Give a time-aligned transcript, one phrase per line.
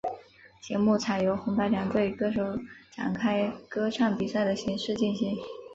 [0.59, 2.57] 节目采由红白两队歌手
[2.91, 5.37] 展开歌唱比赛的形式进行。